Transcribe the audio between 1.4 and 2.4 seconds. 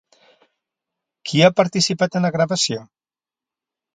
ha participat en la